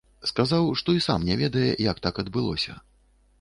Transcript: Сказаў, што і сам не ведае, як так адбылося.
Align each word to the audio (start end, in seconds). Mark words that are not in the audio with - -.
Сказаў, 0.29 0.63
што 0.81 0.95
і 0.99 1.03
сам 1.07 1.27
не 1.29 1.35
ведае, 1.41 1.67
як 1.91 2.01
так 2.07 2.23
адбылося. 2.25 2.79